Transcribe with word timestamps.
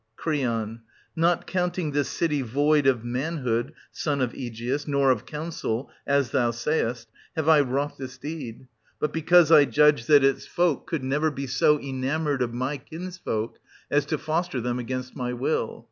Cr. 0.15 0.31
Not 1.15 1.45
counting 1.45 1.91
this 1.91 2.09
city 2.09 2.41
void 2.41 2.87
of 2.87 3.05
manhood, 3.05 3.71
son 3.91 4.19
of 4.19 4.33
Aegeus, 4.33 4.87
nor 4.87 5.11
of 5.11 5.27
counsel,— 5.27 5.91
as 6.17 6.31
thou 6.31 6.49
sayest,— 6.49 7.07
have 7.35 7.47
I 7.47 7.59
940 7.59 7.75
wrought 7.75 7.97
this 7.99 8.17
deed; 8.17 8.67
but 8.99 9.13
because 9.13 9.51
I 9.51 9.65
judged 9.65 10.07
that 10.07 10.23
its 10.23 10.47
folk 10.47 10.89
96 10.91 11.03
SOPHOCLES. 11.03 11.03
L942— 11.03 11.03
976 11.03 11.03
could 11.03 11.03
never 11.03 11.29
be 11.29 11.45
so 11.47 11.79
enamoured 11.79 12.41
of 12.41 12.53
my 12.55 12.77
kinsfolk 12.77 13.59
as 13.91 14.05
to 14.07 14.17
foster 14.17 14.59
them 14.59 14.79
against 14.79 15.15
my 15.15 15.33
will. 15.33 15.79